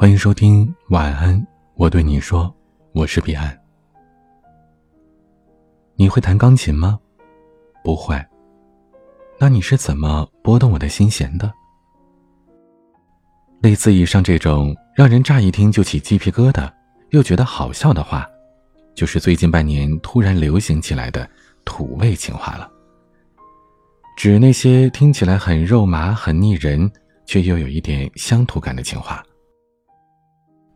[0.00, 2.50] 欢迎收听晚安，我对你说，
[2.94, 3.54] 我是彼岸。
[5.94, 6.98] 你会弹钢琴吗？
[7.84, 8.18] 不会。
[9.38, 11.52] 那你是怎么拨动我的心弦的？
[13.60, 16.72] 类似以上这种让人乍一听就起鸡皮疙瘩，
[17.10, 18.26] 又觉得好笑的话，
[18.94, 21.28] 就是最近半年突然流行起来的
[21.66, 22.66] 土味情话了。
[24.16, 26.90] 指那些听起来很肉麻、很腻人，
[27.26, 29.22] 却又有一点乡土感的情话。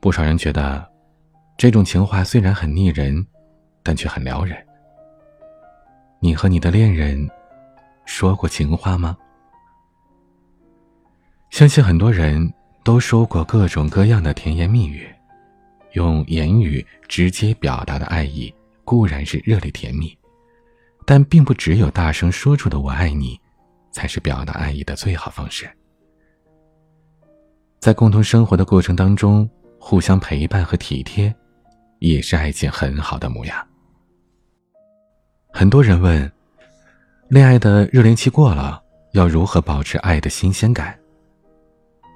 [0.05, 0.87] 不少人觉得，
[1.57, 3.27] 这种情话虽然很腻人，
[3.83, 4.55] 但却很撩人。
[6.21, 7.27] 你和你的恋人
[8.05, 9.17] 说过情话吗？
[11.49, 12.53] 相信很多人
[12.85, 15.09] 都说过各种各样的甜言蜜语，
[15.93, 20.15] 用言语直接表达的爱意固然是热烈甜蜜，
[21.07, 23.41] 但并不只有大声说出的“我爱你”，
[23.91, 25.67] 才是表达爱意的最好方式。
[27.81, 29.49] 在共同生活的过程当中。
[29.87, 31.33] 互相陪伴和体贴，
[31.99, 33.69] 也是爱情很好的模样。
[35.53, 36.33] 很多人问，
[37.29, 40.99] 恋爱的热恋期过了，要如何保持爱的新鲜感？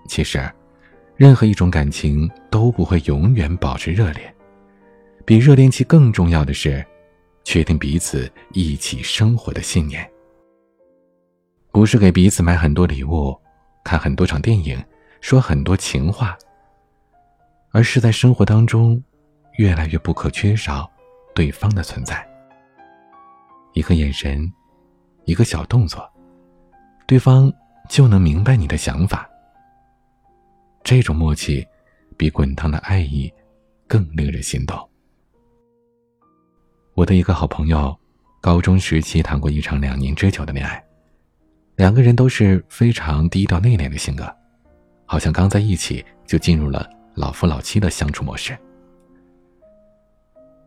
[0.08, 0.50] 其实，
[1.14, 4.34] 任何一种感情都不会永远保持热烈。
[5.26, 6.82] 比热恋期更重要的是，
[7.44, 10.10] 确定彼此一起生活的信念。
[11.70, 13.38] 不是给彼此买很多礼物，
[13.84, 14.82] 看很多场电影，
[15.20, 16.34] 说很多情话。
[17.70, 19.02] 而是在生活当中，
[19.58, 20.90] 越来越不可缺少
[21.34, 22.26] 对方的存在。
[23.74, 24.50] 一个眼神，
[25.24, 26.08] 一个小动作，
[27.06, 27.52] 对方
[27.88, 29.28] 就能明白你的想法。
[30.82, 31.66] 这种默契，
[32.16, 33.32] 比滚烫的爱意
[33.86, 34.76] 更令人心动。
[36.94, 37.96] 我的一个好朋友，
[38.40, 40.82] 高中时期谈过一场两年之久的恋爱，
[41.76, 44.34] 两个人都是非常低调内敛的性格，
[45.04, 46.88] 好像刚在一起就进入了。
[47.18, 48.56] 老夫老妻的相处模式。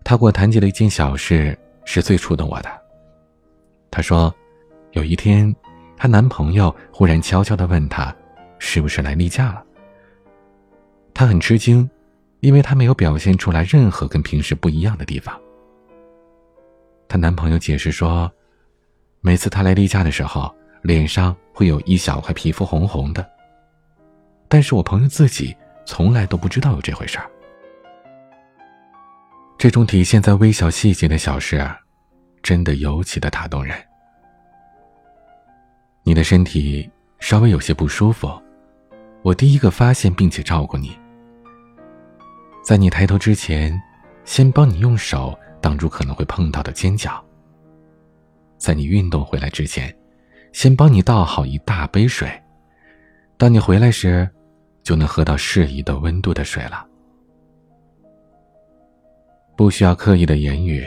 [0.03, 2.69] 他给我谈及了一件小事，是最触动我的。
[3.89, 4.33] 他说，
[4.91, 5.55] 有一天，
[5.95, 8.13] 她男朋友忽然悄悄的问她，
[8.59, 9.63] 是不是来例假了。
[11.13, 11.89] 她很吃惊，
[12.41, 15.39] 因为她没有表现出来任何跟平时不一样的地方。
[17.07, 18.29] 她男朋友解释说，
[19.21, 23.25] 每次她来例假的时候，脸上会有一小块皮肤红红的。
[24.49, 25.55] 但是我朋友自己。
[25.85, 27.29] 从来都不知道有这回事儿。
[29.57, 31.63] 这种体现在微小细节的小事，
[32.41, 33.75] 真的尤其的打动人。
[36.03, 38.27] 你的身体稍微有些不舒服，
[39.21, 40.97] 我第一个发现并且照顾你。
[42.63, 43.79] 在你抬头之前，
[44.25, 47.23] 先帮你用手挡住可能会碰到的尖角。
[48.57, 49.95] 在你运动回来之前，
[50.53, 52.27] 先帮你倒好一大杯水。
[53.37, 54.27] 当你回来时。
[54.83, 56.85] 就能喝到适宜的温度的水了，
[59.55, 60.85] 不需要刻意的言语，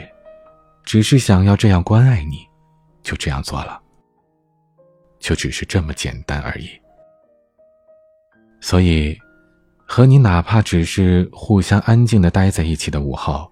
[0.83, 2.45] 只是想要这样关爱你，
[3.01, 3.81] 就这样做了，
[5.19, 6.69] 就只是这么简单而已。
[8.59, 9.17] 所以，
[9.85, 13.49] 和你哪怕只是互相安静的待在一起的午后，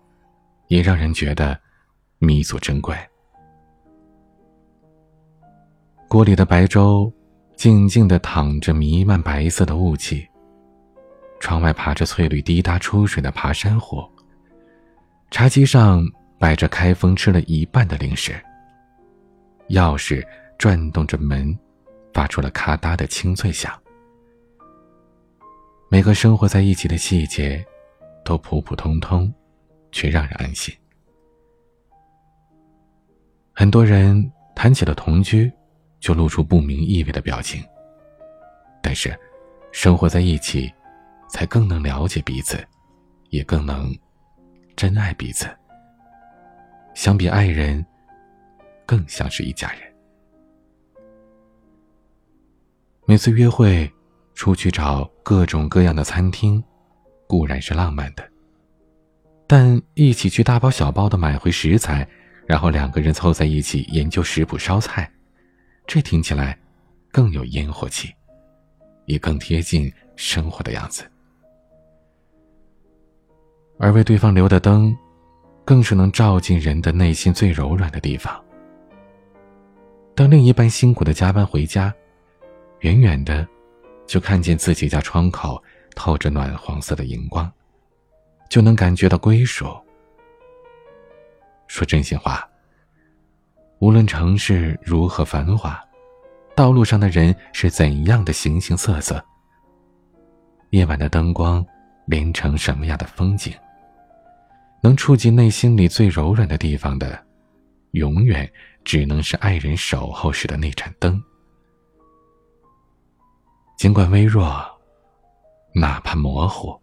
[0.68, 1.60] 也让人觉得
[2.18, 2.98] 弥足珍贵。
[6.10, 7.12] 锅里的白粥，
[7.56, 10.28] 静静的淌着弥漫白色的雾气。
[11.44, 14.02] 窗外爬着翠绿滴答出水的爬山虎。
[15.30, 16.02] 茶几上
[16.40, 18.42] 摆着开封吃了一半的零食。
[19.68, 20.26] 钥匙
[20.58, 21.54] 转动着门，
[22.14, 23.78] 发出了咔嗒的清脆响。
[25.90, 27.62] 每个生活在一起的细节，
[28.24, 29.30] 都普普通通，
[29.92, 30.74] 却让人安心。
[33.52, 35.52] 很多人谈起了同居，
[36.00, 37.62] 就露出不明意味的表情。
[38.82, 39.14] 但是，
[39.74, 40.74] 生活在一起。
[41.34, 42.64] 才更能了解彼此，
[43.32, 43.92] 也更能
[44.76, 45.48] 真爱彼此。
[46.94, 47.84] 相比爱人，
[48.86, 49.82] 更像是一家人。
[53.08, 53.92] 每次约会，
[54.36, 56.64] 出去找各种各样的餐厅，
[57.26, 58.24] 固然是浪漫的，
[59.48, 62.08] 但一起去大包小包的买回食材，
[62.46, 65.12] 然后两个人凑在一起研究食谱烧菜，
[65.88, 66.56] 这听起来
[67.12, 68.14] 更有烟火气，
[69.08, 71.10] 也更贴近生活的样子。
[73.78, 74.96] 而为对方留的灯，
[75.66, 78.42] 更是能照进人的内心最柔软的地方。
[80.16, 81.94] 当另一半辛苦的加班回家，
[82.80, 83.48] 远远的，
[84.06, 85.62] 就看见自己家窗口
[85.96, 87.52] 透着暖黄色的荧光，
[88.50, 89.66] 就能感觉到归属。
[91.68, 92.48] 说真心话，
[93.80, 95.84] 无论城市如何繁华，
[96.56, 99.24] 道路上的人是怎样的形形色色，
[100.70, 101.66] 夜晚的灯光。
[102.06, 103.54] 连成什么样的风景。
[104.82, 107.18] 能触及内心里最柔软的地方的，
[107.92, 108.52] 永远
[108.84, 111.24] 只能是爱人守候时的那盏灯。
[113.78, 114.64] 尽管微弱，
[115.74, 116.78] 哪怕模糊，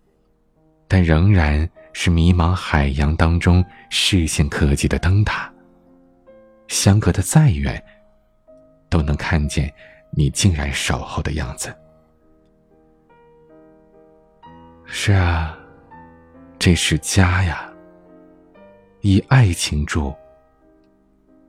[0.88, 5.52] 但仍然是迷茫海洋当中视线可及的灯塔。
[6.68, 7.82] 相隔的再远，
[8.88, 9.72] 都能看见
[10.12, 11.74] 你竟然守候的样子。
[14.92, 15.56] 是啊，
[16.58, 17.72] 这是家呀。
[19.02, 20.12] 以爱情住，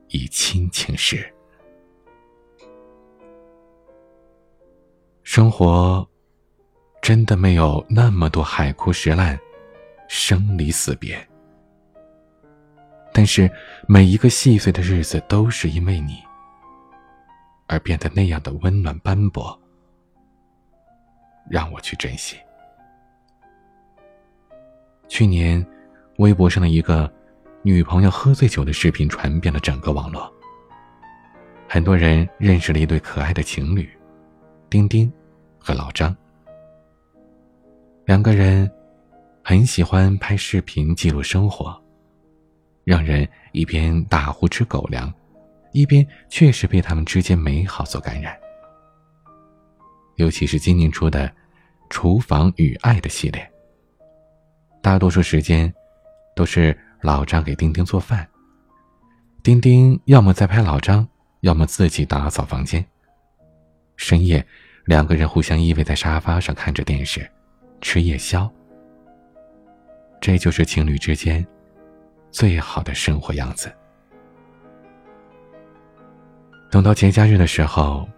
[0.08, 1.30] 以亲情事。
[5.24, 6.08] 生活
[7.02, 9.38] 真的没有那么多海枯石烂、
[10.08, 11.18] 生离死别，
[13.12, 13.50] 但是
[13.88, 16.22] 每一个细碎的日子都是因为你
[17.66, 19.60] 而变得那样的温暖斑驳，
[21.50, 22.36] 让我去珍惜。
[25.12, 25.62] 去年，
[26.16, 27.12] 微博上的一个。
[27.64, 30.32] 女朋友喝醉酒的视频传遍了整个网络。
[31.68, 33.86] 很多人认识了一对可爱的情侣，
[34.70, 35.12] 丁丁
[35.58, 36.16] 和老张。
[38.06, 38.68] 两个人
[39.44, 41.78] 很喜欢拍视频记录生活，
[42.82, 45.12] 让人一边大呼吃狗粮，
[45.72, 48.34] 一边确实被他们之间美好所感染。
[50.16, 51.28] 尤其是今年出的
[51.90, 53.51] 《厨房与爱》的系列，
[54.82, 55.72] 大多数时间
[56.36, 56.76] 都是。
[57.04, 58.24] 老张给丁丁做饭，
[59.42, 61.04] 丁丁要么在拍老张，
[61.40, 62.86] 要么自己打扫房间。
[63.96, 64.46] 深夜，
[64.84, 67.28] 两个人互相依偎在沙发上看着电视，
[67.80, 68.48] 吃夜宵。
[70.20, 71.44] 这就是情侣之间
[72.30, 73.68] 最好的生活样子。
[76.70, 78.08] 等到节假日的时候，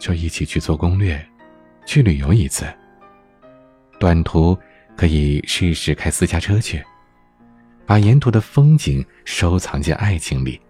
[0.00, 1.22] 就一起去做攻略，
[1.84, 2.64] 去旅游一次。
[4.00, 4.58] 短途
[4.98, 6.84] 可以试试开私家车去。
[7.86, 10.60] 把沿途的风景收藏进爱情里，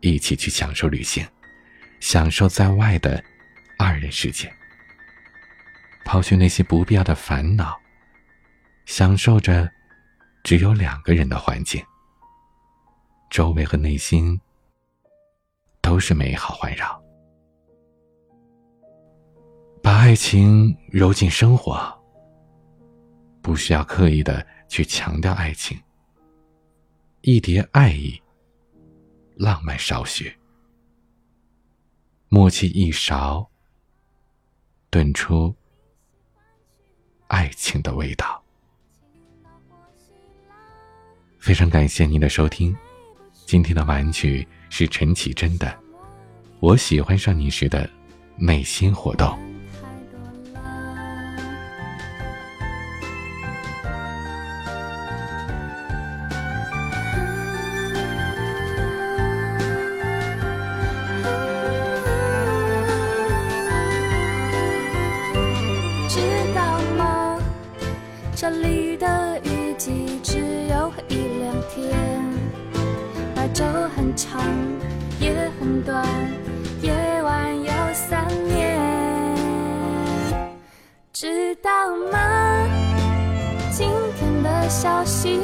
[0.00, 1.26] 一起去享受旅行，
[1.98, 3.22] 享受在外的
[3.76, 4.50] 二人世界。
[6.04, 7.76] 抛去那些不必要的烦恼，
[8.86, 9.68] 享受着
[10.44, 11.84] 只有两个人的环境，
[13.30, 14.40] 周围和内心
[15.82, 17.02] 都是美好环绕。
[19.82, 21.99] 把爱情揉进生活，
[23.42, 25.78] 不需要刻意的去强调爱情。
[27.22, 28.20] 一碟爱意，
[29.34, 30.34] 浪漫少许，
[32.28, 33.46] 默契一勺，
[34.88, 35.54] 炖出
[37.26, 38.42] 爱情的味道。
[41.38, 42.76] 非常感谢您的收听，
[43.46, 45.66] 今天的玩具是陈绮贞的
[46.60, 47.88] 《我喜欢上你时的
[48.36, 49.28] 内心活动》。
[74.20, 74.38] 长，
[75.18, 76.06] 夜很短，
[76.82, 78.78] 夜晚有三年，
[81.10, 81.70] 知道
[82.12, 82.68] 吗？
[83.72, 83.88] 今
[84.18, 85.40] 天的消息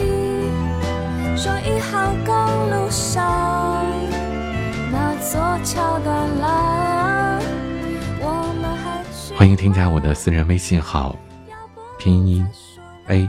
[1.39, 2.35] 说一号公
[2.69, 3.87] 路上
[4.93, 7.41] 那座桥断了，
[8.21, 9.03] 我们还
[9.35, 11.17] 欢迎添加我的私人微信号，
[11.99, 12.47] 拼音。
[13.07, 13.27] a，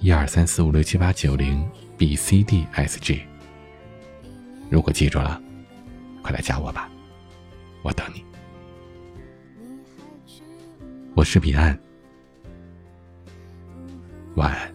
[0.00, 1.64] 一二三四五六七八九零
[1.96, 3.29] b c d s g。
[4.70, 5.42] 如果记住了，
[6.22, 6.88] 快来加我吧，
[7.82, 8.24] 我等你。
[11.16, 11.76] 我是彼岸，
[14.36, 14.69] 晚安。